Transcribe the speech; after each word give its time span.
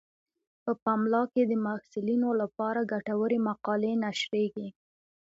په 0.63 0.71
پملا 0.83 1.23
کې 1.33 1.43
د 1.47 1.53
محصلینو 1.65 2.29
لپاره 2.41 2.87
ګټورې 2.93 3.39
مقالې 3.47 3.93
نشریږي. 4.03 4.67